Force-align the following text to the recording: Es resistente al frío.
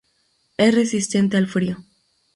Es 0.57 0.73
resistente 0.73 1.37
al 1.37 1.45
frío. 1.45 1.77